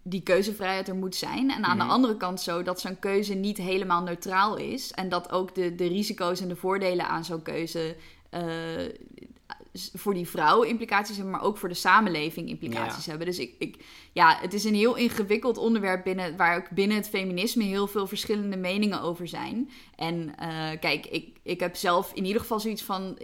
[0.02, 1.50] die keuzevrijheid er moet zijn.
[1.50, 1.86] En aan Mhm.
[1.86, 4.90] de andere kant zo dat zo'n keuze niet helemaal neutraal is.
[4.92, 7.96] En dat ook de, de risico's en de voordelen aan zo'n keuze.
[8.30, 8.42] eh,
[9.94, 13.10] voor die vrouw implicaties hebben, maar ook voor de samenleving implicaties Ja.
[13.10, 13.26] hebben.
[13.26, 17.08] Dus ik, ik, ja, het is een heel ingewikkeld onderwerp binnen, waar ook binnen het
[17.08, 19.70] feminisme heel veel verschillende meningen over zijn.
[19.96, 23.18] En eh, kijk, ik, ik heb zelf in ieder geval zoiets van: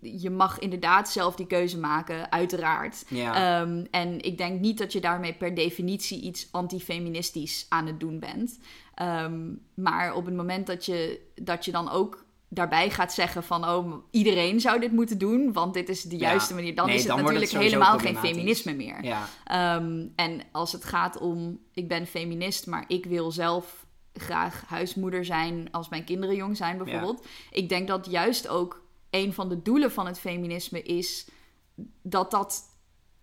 [0.00, 3.04] je mag inderdaad zelf die keuze maken, uiteraard.
[3.08, 3.60] Ja.
[3.60, 8.18] Ehm, en ik denk niet dat je daarmee per definitie iets antifeministisch aan het doen
[8.18, 8.58] bent.
[8.94, 13.68] Ehm, maar op het moment dat je, dat je dan ook daarbij gaat zeggen van...
[13.68, 16.28] oh, iedereen zou dit moeten doen, want dit is de Ja.
[16.28, 16.74] juiste manier...
[16.74, 19.04] dan Nee, is het dan wordt het natuurlijk helemaal geen feminisme meer.
[19.04, 19.28] ja.
[19.44, 25.24] Ehm, en als het gaat om, ik ben feminist, maar ik wil zelf graag huismoeder
[25.24, 27.26] zijn als mijn kinderen jong zijn bijvoorbeeld.
[27.50, 31.28] Ik denk dat juist ook een van de doelen van het feminisme is
[32.02, 32.62] dat dat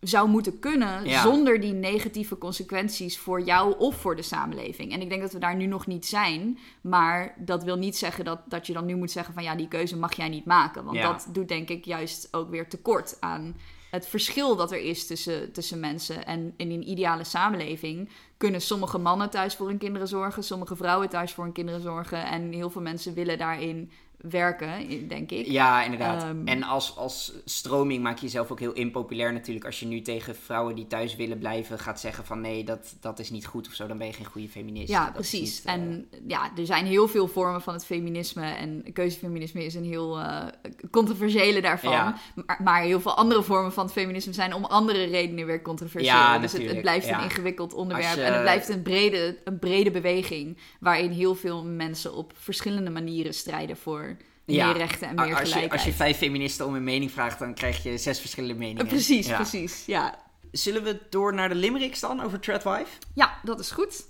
[0.08, 1.22] zou moeten kunnen Ja.
[1.22, 4.92] zonder die negatieve consequenties voor jou of voor de samenleving.
[4.92, 8.26] En ik denk dat we daar nu nog niet zijn, maar dat wil niet zeggen
[8.26, 10.84] dat, dat je dan nu moet zeggen van ja, die keuze mag jij niet maken.
[10.84, 11.12] Want Ja.
[11.12, 13.56] dat doet denk ik juist ook weer tekort aan
[13.92, 16.26] het verschil dat er is tussen, tussen mensen.
[16.26, 21.10] En in een ideale samenleving kunnen sommige mannen thuis voor hun kinderen zorgen, sommige vrouwen
[21.10, 22.26] thuis voor hun kinderen zorgen.
[22.26, 23.92] En heel veel mensen willen daarin
[24.30, 25.46] werken, denk ik.
[25.46, 26.24] Ja, inderdaad.
[26.24, 29.66] Ehm, en als, als stroming maak je jezelf ook heel impopulair natuurlijk.
[29.66, 33.20] Als je nu tegen vrouwen die thuis willen blijven gaat zeggen van nee, dat, dat
[33.20, 33.88] is niet goed of zo.
[33.88, 34.90] Dan ben je geen goede feminist.
[34.90, 35.40] Ja, Dat precies.
[35.42, 38.46] niet, eh, En ja, er zijn heel veel vormen van het feminisme.
[38.46, 40.44] En keuzefeminisme is een heel eh,
[40.92, 41.92] controversiële daarvan.
[41.92, 42.16] Ja.
[42.46, 46.14] Maar, maar heel veel andere vormen van het feminisme zijn om andere redenen weer controversieel.
[46.14, 47.18] Ja, dus het, blijft ja.
[47.18, 48.16] een ingewikkeld onderwerp.
[48.16, 50.58] Je- En het blijft een brede, een brede beweging.
[50.80, 54.15] Waarin heel veel mensen op verschillende manieren strijden voor
[54.46, 54.66] Ja.
[54.68, 57.54] meer rechten en meer als, je, als je vijf feministen om een mening vraagt, dan
[57.54, 58.82] krijg je zes verschillende meningen.
[58.84, 59.36] Eh, precies, Ja.
[59.36, 59.84] precies.
[59.86, 60.16] Ja.
[60.52, 62.92] Zullen we door naar de limericks dan over Threadwife?
[63.14, 64.06] ja, dat is goed.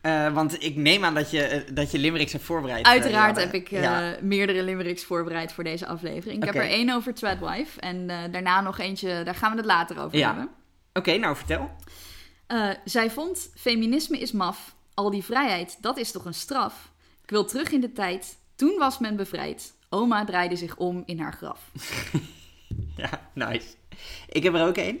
[0.00, 2.86] Eh, want ik neem aan dat je, eh, dat je limericks hebt voorbereid.
[2.86, 4.16] Uiteraard heb ik ja.
[4.20, 6.38] meerdere limericks voorbereid voor deze aflevering.
[6.40, 9.98] Ik heb er één over Threadwife en daarna nog eentje, daar gaan we het later
[10.00, 10.26] over Ja.
[10.26, 10.48] hebben.
[10.92, 11.70] Oké, nou vertel.
[12.84, 16.90] Zij vond, feminisme is maf, al die vrijheid, dat is toch een straf?
[17.22, 19.74] Ik wil terug in de tijd, toen was men bevrijd.
[19.88, 21.70] Oma draaide zich om in haar graf.
[22.96, 23.66] Ja, nice.
[24.28, 25.00] Ik heb er ook één.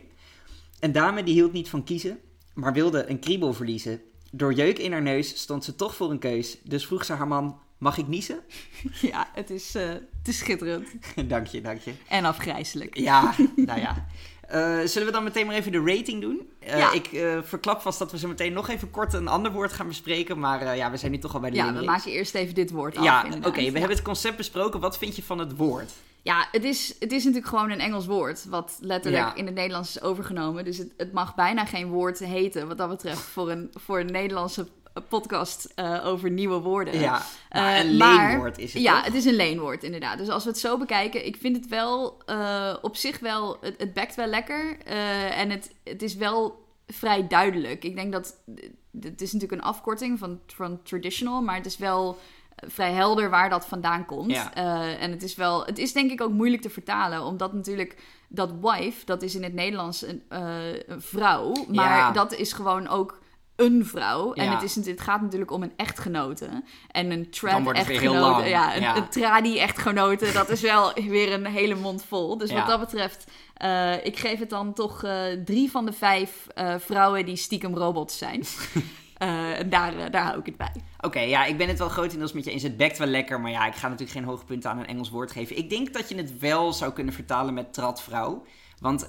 [0.80, 2.18] Een dame die hield niet van kiezen,
[2.54, 4.00] maar wilde een kriebel verliezen.
[4.30, 6.58] Door jeuk in haar neus stond ze toch voor een keus.
[6.62, 8.40] Dus vroeg ze haar man, mag ik niezen?
[9.12, 10.88] ja, het is, eh, het is schitterend
[11.28, 11.92] dank je, dank je.
[12.08, 12.96] en afgrijzelijk.
[12.98, 14.06] Ja, nou ja.
[14.48, 16.48] Eh, zullen we dan meteen maar even de rating doen?
[16.58, 16.92] Eh, Ja.
[16.92, 19.88] Ik eh, verklap vast dat we zo meteen nog even kort een ander woord gaan
[19.88, 20.38] bespreken.
[20.38, 22.70] Maar ja, we zijn nu toch al bij de Ja, we maken eerst even dit
[22.70, 23.04] woord af.
[23.04, 23.50] Ja, oké.
[23.50, 23.70] we Ja.
[23.72, 24.80] hebben het concept besproken.
[24.80, 25.92] Wat vind je van het woord?
[26.22, 29.34] Ja, het is, het is natuurlijk gewoon een Engels woord, wat letterlijk Ja.
[29.34, 30.64] in het Nederlands is overgenomen.
[30.64, 34.06] Dus het, het mag bijna geen woord heten, wat dat betreft, voor een, voor een
[34.12, 34.66] Nederlandse
[35.00, 37.00] podcast uh, over nieuwe woorden.
[37.00, 39.04] Ja, maar Uh, een maar- leenwoord is het Ja, toch?
[39.04, 40.18] het is een leenwoord inderdaad.
[40.18, 43.74] Dus als we het zo bekijken, ik vind het wel eh, op zich wel, het,
[43.78, 44.76] het bekt wel lekker.
[44.84, 47.84] eh, en het, het is wel vrij duidelijk.
[47.84, 48.34] Ik denk dat,
[49.00, 52.18] het is natuurlijk een afkorting van, van traditional, maar het is wel
[52.54, 54.30] eh, vrij helder waar dat vandaan komt.
[54.30, 54.54] Ja.
[54.54, 57.96] Eh, en het is wel, het is denk ik ook moeilijk te vertalen, omdat natuurlijk
[58.28, 62.10] dat wife, dat is in het Nederlands een, eh, een vrouw, maar Ja.
[62.12, 63.18] dat is gewoon ook
[63.58, 64.32] een vrouw.
[64.32, 64.54] En Ja.
[64.54, 66.48] het, is, het gaat natuurlijk om een echtgenote.
[66.90, 68.38] En een Dan trad wordt het weer heel echtgenote.
[68.40, 68.48] lang.
[68.50, 68.96] Ja, een, Ja.
[68.96, 72.38] een tradi-echtgenote, dat is wel weer een hele mond vol.
[72.38, 72.56] Dus Ja.
[72.56, 76.74] wat dat betreft, eh, ik geef het dan toch eh, drie van de vijf eh,
[76.78, 78.42] vrouwen die stiekem robots zijn.
[79.18, 80.72] En daar, daar hou ik het bij.
[81.00, 82.62] Oké, ja, ik ben het wel grotendeels met je eens.
[82.62, 85.10] Het bekt wel lekker, maar ja, ik ga natuurlijk geen hoge punten aan een Engels
[85.10, 85.56] woord geven.
[85.58, 88.44] Ik denk dat je het wel zou kunnen vertalen met tratvrouw.
[88.80, 89.08] Want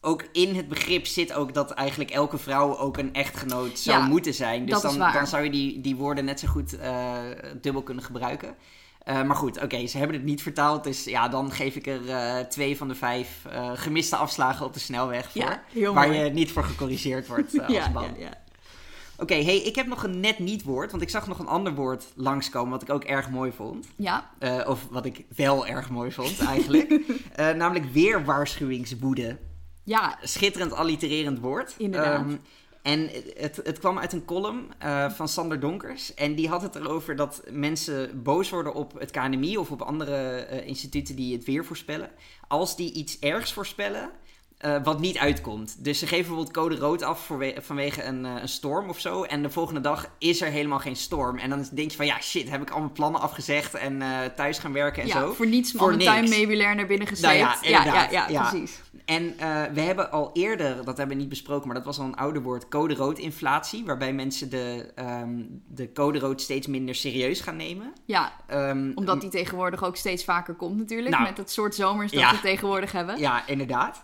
[0.00, 4.06] ook in het begrip zit ook dat eigenlijk elke vrouw ook een echtgenoot zou Ja,
[4.06, 4.66] moeten zijn.
[4.66, 7.14] Dus dan, dan zou je die, die woorden net zo goed eh,
[7.60, 8.54] dubbel kunnen gebruiken.
[9.02, 10.84] Eh, maar goed, oké, ze hebben het niet vertaald.
[10.84, 14.80] Dus ja, dan geef ik er eh, twee van de vijf gemiste afslagen op de
[14.80, 15.60] snelweg voor.
[15.72, 18.04] Ja, waar je niet voor gecorrigeerd wordt als ja, man.
[18.04, 18.38] ja, ja.
[19.18, 21.74] Oké, hey, ik heb nog een net niet woord, want ik zag nog een ander
[21.74, 23.86] woord langskomen wat ik ook erg mooi vond.
[23.96, 24.30] ja,
[24.66, 27.00] of wat ik wel erg mooi vond eigenlijk.
[27.36, 29.36] Namelijk weerwaarschuwingswoede.
[29.90, 31.74] Ja, Schitterend allitererend woord.
[31.78, 32.20] Inderdaad.
[32.20, 32.36] Ehm,
[32.82, 36.14] en het, het kwam uit een column eh, van Sander Donkers.
[36.14, 40.16] En die had het erover dat mensen boos worden op het KNMI of op andere
[40.16, 42.10] eh, instituten die het weer voorspellen.
[42.48, 44.10] Als die iets ergs voorspellen.
[44.60, 45.84] Eh, wat niet uitkomt.
[45.84, 49.22] Dus ze geven bijvoorbeeld code rood af vanwege een, eh, een storm of zo.
[49.22, 51.38] En de volgende dag is er helemaal geen storm.
[51.38, 54.08] En dan denk je van ja, shit, heb ik al mijn plannen afgezegd en eh,
[54.36, 55.32] thuis gaan werken en ja zo.
[55.32, 56.10] voor niets Voor mijn niks.
[56.10, 57.40] tuinmeubilair naar binnen gesleept.
[57.40, 58.80] Nou ja, ja, ja, precies.
[59.04, 59.34] En
[59.74, 62.42] we hebben al eerder, dat hebben we niet besproken, maar dat was al een ouder
[62.42, 63.84] woord, code rood inflatie.
[63.84, 67.92] Waarbij mensen de, ehm, de code rood steeds minder serieus gaan nemen.
[68.04, 71.10] Ja, Ehm, omdat die tegenwoordig ook steeds vaker komt natuurlijk.
[71.10, 73.18] Nou, met het soort zomers dat we tegenwoordig hebben.
[73.18, 74.02] Ja, inderdaad.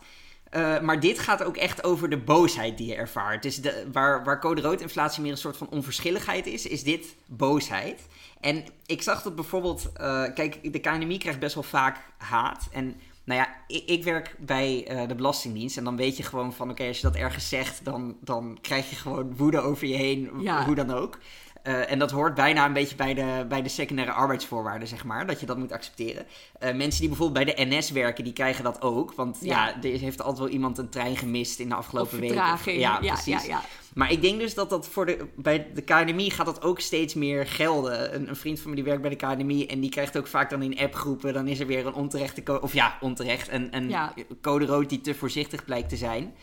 [0.56, 3.42] Eh, maar dit gaat ook echt over de boosheid die je ervaart.
[3.42, 7.14] Dus de, waar, waar code rood inflatie meer een soort van onverschilligheid is, is dit
[7.26, 8.06] boosheid.
[8.40, 12.68] En ik zag dat bijvoorbeeld, eh, kijk, de KNMI krijgt best wel vaak haat.
[12.72, 16.52] En nou ja, ik, ik werk bij eh, de Belastingdienst en dan weet je gewoon
[16.52, 19.96] van, oké, als je dat ergens zegt, dan, dan krijg je gewoon woede over je
[19.96, 20.64] heen, Ja.
[20.64, 21.18] hoe dan ook.
[21.66, 25.26] Eh, en dat hoort bijna een beetje bij de, bij de secundaire arbeidsvoorwaarden, zeg maar.
[25.26, 26.26] Dat je dat moet accepteren.
[26.58, 29.12] Eh, mensen die bijvoorbeeld bij de NS werken, die krijgen dat ook.
[29.12, 29.82] Want ja, Ja.
[29.82, 32.36] er heeft altijd wel iemand een trein gemist in de afgelopen weken.
[32.36, 33.46] Ja, ja, precies.
[33.46, 33.60] ja.
[33.94, 37.14] Maar ik denk dus dat dat voor de, bij de KNMI gaat dat ook steeds
[37.14, 38.14] meer gelden.
[38.14, 40.50] Een, een vriend van me die werkt bij de KNMI en die krijgt ook vaak
[40.50, 43.94] dan in appgroepen, dan is er weer een onterechte code, of ja, onterecht, een, een
[44.40, 46.34] code rood die te voorzichtig blijkt te zijn.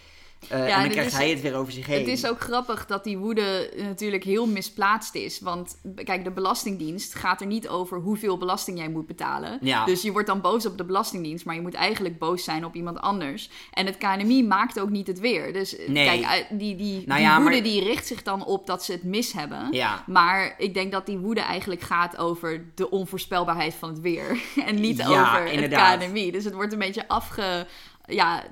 [0.49, 1.99] Eh, Ja, en dan krijgt is- hij het weer over zich heen.
[1.99, 5.39] Het is ook grappig dat die woede natuurlijk heel misplaatst is.
[5.39, 9.57] Want kijk, de Belastingdienst gaat er niet over hoeveel belasting jij moet betalen.
[9.61, 9.85] Ja.
[9.85, 12.75] Dus je wordt dan boos op de Belastingdienst, maar je moet eigenlijk boos zijn op
[12.75, 13.49] iemand anders.
[13.71, 15.53] En het KNMI maakt ook niet het weer.
[15.53, 16.05] Dus eh, Nee.
[16.21, 18.83] kijk, eh, die, die, Nou die ja, woede maar- die richt zich dan op dat
[18.83, 19.67] ze het mis hebben.
[19.71, 20.03] Ja.
[20.07, 24.41] Maar ik denk dat die woede eigenlijk gaat over de onvoorspelbaarheid van het weer.
[24.67, 26.01] en niet Ja, over inderdaad.
[26.01, 26.31] het KNMI.
[26.31, 27.67] Dus het wordt een beetje afge...
[28.07, 28.43] Ja,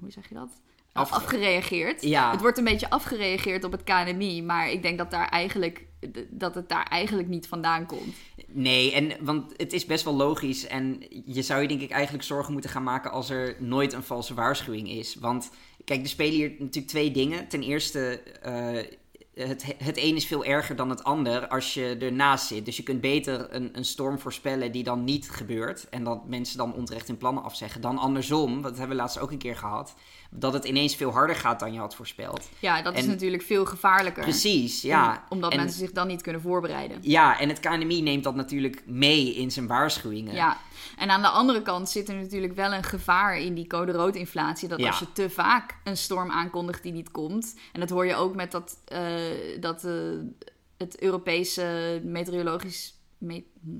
[0.00, 0.48] hoe zeg je dat?
[0.92, 2.02] Afge- afgereageerd.
[2.02, 2.30] Ja.
[2.30, 5.84] Het wordt een beetje afgereageerd op het KNMI, maar ik denk dat, daar eigenlijk,
[6.30, 8.14] dat het daar eigenlijk niet vandaan komt.
[8.46, 10.66] Nee, en, want het is best wel logisch.
[10.66, 14.02] En je zou je denk ik eigenlijk zorgen moeten gaan maken als er nooit een
[14.02, 15.14] valse waarschuwing is.
[15.14, 15.50] Want
[15.84, 17.48] kijk, er spelen hier natuurlijk twee dingen.
[17.48, 18.78] Ten eerste, eh,
[19.34, 22.64] het, het een is veel erger dan het ander als je ernaast zit.
[22.64, 25.88] Dus je kunt beter een, een storm voorspellen die dan niet gebeurt.
[25.88, 27.80] En dat mensen dan onterecht hun plannen afzeggen.
[27.80, 29.94] Dan andersom, dat hebben we laatst ook een keer gehad.
[30.34, 32.48] Dat het ineens veel harder gaat dan je had voorspeld.
[32.58, 34.22] Ja, dat is natuurlijk veel gevaarlijker.
[34.22, 35.10] Precies, ja.
[35.12, 36.98] Om- omdat En- mensen zich dan niet kunnen voorbereiden.
[37.00, 40.34] Ja, en het KNMI neemt dat natuurlijk mee in zijn waarschuwingen.
[40.34, 40.56] Ja,
[40.96, 44.16] en aan de andere kant zit er natuurlijk wel een gevaar in die code rood
[44.16, 44.68] inflatie.
[44.68, 44.86] Dat Ja.
[44.86, 47.54] als je te vaak een storm aankondigt die niet komt.
[47.72, 49.00] En dat hoor je ook met dat, eh,
[49.60, 49.92] dat eh,
[50.78, 52.94] het Europese meteorologisch.
[53.18, 53.70] me- hm.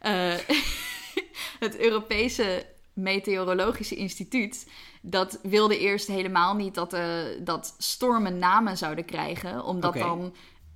[0.00, 0.34] Eh,
[1.66, 4.66] het Europese Meteorologische Instituut.
[5.02, 7.04] Dat wilde eerst helemaal niet dat, eh,
[7.40, 9.64] dat stormen namen zouden krijgen.
[9.64, 10.32] Omdat dan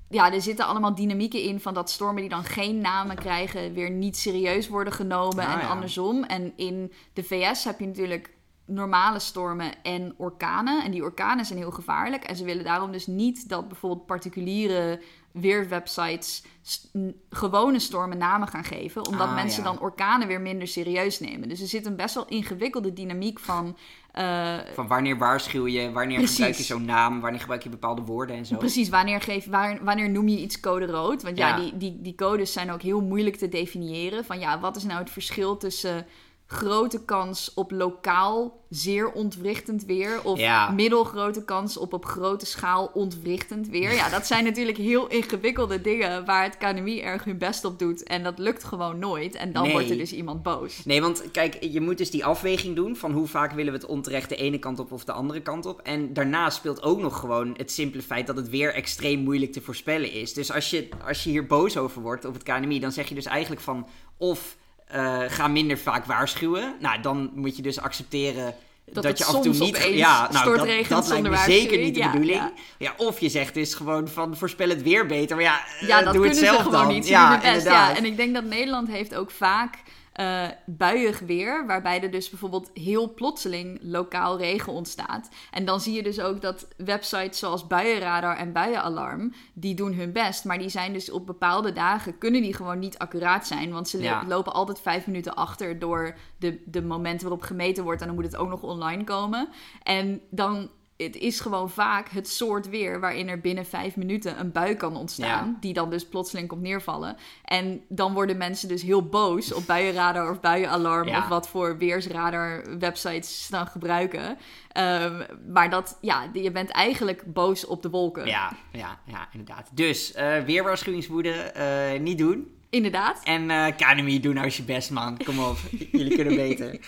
[0.08, 3.90] ja, er zitten allemaal dynamieken in van dat stormen die dan geen namen krijgen, weer
[3.90, 5.68] niet serieus worden genomen Ah, en ja.
[5.68, 6.24] andersom.
[6.24, 8.30] En in de VS heb je natuurlijk
[8.66, 10.84] normale stormen en orkanen.
[10.84, 12.24] En die orkanen zijn heel gevaarlijk.
[12.24, 15.00] En ze willen daarom dus niet dat bijvoorbeeld particuliere
[15.32, 16.90] weerwebsites st-
[17.30, 19.06] gewone stormen namen gaan geven.
[19.06, 19.68] Omdat Ah, mensen ja.
[19.70, 21.48] dan orkanen weer minder serieus nemen.
[21.48, 23.76] Dus er zit een best wel ingewikkelde dynamiek van...
[24.12, 26.34] eh, Van wanneer waarschuw je, wanneer Precies.
[26.36, 28.56] gebruik je zo'n naam, wanneer gebruik je bepaalde woorden en zo.
[28.56, 31.22] Precies, wanneer, geef, waar, wanneer noem je iets code rood?
[31.22, 31.56] Want ja, Ja.
[31.56, 34.24] die, die, die codes zijn ook heel moeilijk te definiëren.
[34.24, 36.06] Van ja, wat is nou het verschil tussen
[36.52, 40.22] grote kans op lokaal zeer ontwrichtend weer...
[40.22, 40.70] of Ja.
[40.70, 43.92] middelgrote kans op op grote schaal ontwrichtend weer?
[43.92, 46.24] Ja, dat zijn natuurlijk heel ingewikkelde dingen...
[46.24, 48.02] waar het KNMI erg hun best op doet.
[48.02, 49.34] En dat lukt gewoon nooit.
[49.34, 49.72] En dan Nee.
[49.72, 50.84] wordt er dus iemand boos.
[50.84, 53.88] Nee, want kijk, je moet dus die afweging doen van hoe vaak willen we het
[53.88, 55.80] onterecht de ene kant op of de andere kant op.
[55.80, 59.60] En daarnaast speelt ook nog gewoon het simpele feit dat het weer extreem moeilijk te
[59.60, 60.32] voorspellen is.
[60.34, 63.14] Dus als je, als je hier boos over wordt op het KNMI, dan zeg je
[63.14, 63.86] dus eigenlijk van
[64.16, 64.56] of
[64.92, 66.74] eh, ga minder vaak waarschuwen.
[66.80, 69.76] Nou, dan moet je dus accepteren dat, je af en toe niet...
[69.94, 72.36] Ja, nou, dat, dat lijkt me zeker niet de Ja, bedoeling.
[72.38, 72.52] ja.
[72.78, 72.92] Ja.
[72.96, 75.36] of je zegt dus gewoon van voorspel het weer beter.
[75.36, 76.94] Maar ja, eh, Ja, dat doe het zelf ze gewoon dan.
[76.94, 77.08] niet.
[77.08, 77.66] Ja, best.
[77.66, 79.74] Ja, en ik denk dat Nederland heeft ook vaak
[80.12, 85.28] eh buiig weer, waarbij er dus bijvoorbeeld heel plotseling lokaal regen ontstaat.
[85.50, 90.12] En dan zie je dus ook dat websites zoals Buienradar en Buienalarm, die doen hun
[90.12, 93.88] best, maar die zijn dus op bepaalde dagen, kunnen die gewoon niet accuraat zijn, want
[93.88, 94.24] ze Ja.
[94.26, 98.24] lopen altijd vijf minuten achter door de, de momenten waarop gemeten wordt en dan moet
[98.24, 99.48] het ook nog online komen.
[99.82, 100.70] En dan...
[101.02, 104.96] Het is gewoon vaak het soort weer waarin er binnen vijf minuten een bui kan
[104.96, 105.46] ontstaan.
[105.48, 105.56] Ja.
[105.60, 107.16] Die dan dus plotseling komt neervallen.
[107.44, 111.18] En dan worden mensen dus heel boos op buienradar of buienalarm Ja.
[111.18, 114.38] of wat voor weersradar websites ze dan gebruiken.
[114.72, 118.26] Ehm, maar dat, ja, je bent eigenlijk boos op de wolken.
[118.26, 119.68] Ja, ja, ja, inderdaad.
[119.74, 122.56] Dus eh weerwaarschuwingswoede eh, niet doen.
[122.70, 123.20] Inderdaad.
[123.24, 125.18] En eh KNMI, doe nou je best, man.
[125.24, 125.56] Kom op,
[125.92, 126.78] jullie kunnen beter.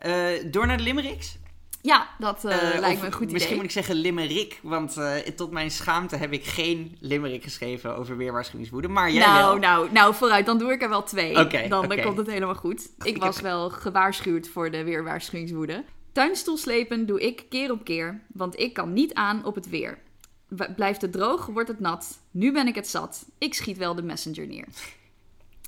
[0.50, 1.38] Door naar de limericks.
[1.82, 3.54] Ja, dat eh, Eh, lijkt me een goed Misschien idee.
[3.56, 8.16] moet ik zeggen limerick, want eh, tot mijn schaamte heb ik geen limerick geschreven over
[8.16, 8.88] weerwaarschuwingswoede.
[8.88, 9.56] Maar jij nou, wel.
[9.58, 10.46] nou, nou, vooruit.
[10.46, 11.68] Dan doe ik er wel twee.
[11.68, 12.80] Dan, komt het helemaal goed.
[12.98, 15.84] Ik Ik was heb- wel gewaarschuwd voor de weerwaarschuwingswoede.
[16.12, 19.98] Tuinstoel slepen doe ik keer op keer, want ik kan niet aan op het weer.
[20.76, 22.18] Blijft het droog, wordt het nat.
[22.30, 23.24] Nu ben ik het zat.
[23.38, 24.64] Ik schiet wel de messenger neer.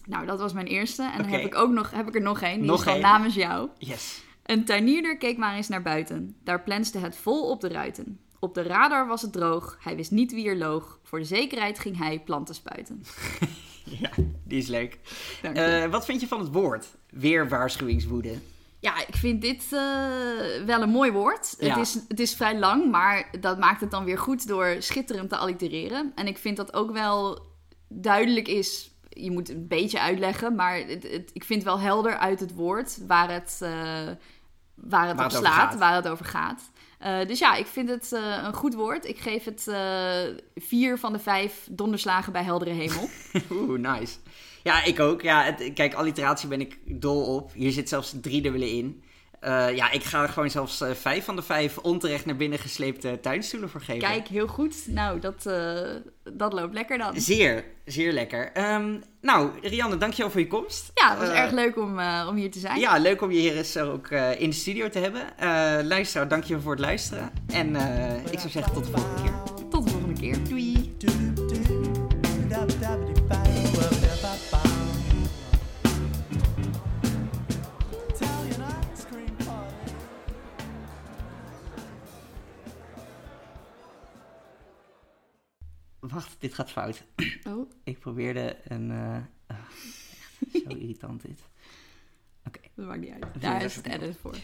[0.07, 1.03] Nou, dat was mijn eerste.
[1.03, 2.59] En dan heb ik ook nog, heb ik er nog één.
[2.61, 3.69] Die Nog is namens jou.
[3.79, 4.23] Yes.
[4.43, 6.37] Een tuinierder keek maar eens naar buiten.
[6.45, 8.21] Daar plenste het vol op de ruiten.
[8.39, 9.79] Op de radar was het droog.
[9.81, 10.99] Hij wist niet wie er loog.
[11.03, 13.03] Voor de zekerheid ging hij planten spuiten.
[13.85, 14.11] Ja,
[14.45, 14.99] die is leuk.
[15.43, 16.87] Eh, wat vind je van het woord?
[17.11, 18.39] Weerwaarschuwingswoede.
[18.79, 21.55] Ja, ik vind dit eh, wel een mooi woord.
[21.59, 21.69] Ja.
[21.69, 25.29] Het, is, het is vrij lang, maar dat maakt het dan weer goed door schitterend
[25.29, 26.13] te allitereren.
[26.15, 27.47] En ik vind dat ook wel
[27.89, 28.92] duidelijk is.
[29.15, 32.99] Je moet een beetje uitleggen, maar het, het- ik vind wel helder uit het woord
[33.07, 33.71] waar het, eh,
[34.75, 36.71] waar het Waar op het slaat, waar het over gaat.
[36.99, 39.09] Eh, dus ja, ik vind het eh, een goed woord.
[39.09, 39.65] Ik geef het
[40.55, 43.09] vier van de vijf donderslagen bij heldere hemel.
[43.53, 44.17] Oeh, nice.
[44.63, 45.23] Ja, ik ook.
[45.23, 47.53] Ja, het- kijk, alliteratie ben ik dol op.
[47.53, 49.03] Hier zit zelfs drie dubbele in.
[49.43, 52.59] Eh, ja, ik ga er gewoon zelfs eh, vijf van de vijf onterecht naar binnen
[52.59, 54.09] gesleept tuinstoelen voor geven.
[54.09, 54.75] Kijk, heel goed.
[54.87, 55.81] Nou, dat, eh,
[56.33, 57.21] dat loopt lekker dan.
[57.21, 58.53] Zeer, zeer lekker.
[58.53, 60.91] Ehm, nou, Rianne, dankjewel voor je komst.
[60.95, 62.81] Ja, het was erg leuk om, eh, om hier te zijn.
[62.81, 65.39] Ja, leuk om je hier eens ook eh, in de studio te hebben.
[65.39, 67.31] Eh luisteraar, dankjewel voor het luisteren.
[67.53, 69.33] En eh, ik zou zeggen tot de volgende keer.
[69.71, 70.37] Tot de volgende keer.
[70.49, 70.95] Doei!
[86.03, 87.05] Wacht, dit gaat fout.
[87.49, 88.91] Oh, Ik probeerde een...
[88.91, 91.41] eh, echt zo irritant dit.
[92.47, 92.61] Oké.
[92.75, 93.41] dat maakt niet uit.
[93.43, 94.37] Daar is het edit voor.